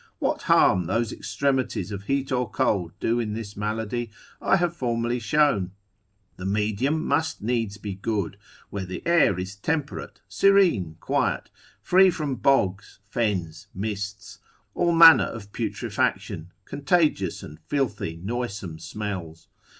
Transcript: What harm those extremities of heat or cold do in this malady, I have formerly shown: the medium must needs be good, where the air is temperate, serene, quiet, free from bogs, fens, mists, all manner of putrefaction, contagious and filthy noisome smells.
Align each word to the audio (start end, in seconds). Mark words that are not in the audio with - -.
What 0.17 0.41
harm 0.49 0.85
those 0.87 1.11
extremities 1.11 1.91
of 1.91 2.05
heat 2.05 2.31
or 2.31 2.49
cold 2.49 2.91
do 2.99 3.19
in 3.19 3.33
this 3.33 3.55
malady, 3.55 4.09
I 4.41 4.55
have 4.55 4.75
formerly 4.75 5.19
shown: 5.19 5.73
the 6.37 6.45
medium 6.47 7.05
must 7.05 7.43
needs 7.43 7.77
be 7.77 7.93
good, 7.93 8.35
where 8.71 8.83
the 8.87 9.05
air 9.05 9.37
is 9.37 9.55
temperate, 9.55 10.19
serene, 10.27 10.97
quiet, 10.99 11.51
free 11.83 12.09
from 12.09 12.37
bogs, 12.37 12.97
fens, 13.03 13.67
mists, 13.75 14.39
all 14.73 14.91
manner 14.91 15.25
of 15.25 15.53
putrefaction, 15.53 16.51
contagious 16.65 17.43
and 17.43 17.59
filthy 17.59 18.19
noisome 18.23 18.79
smells. 18.79 19.49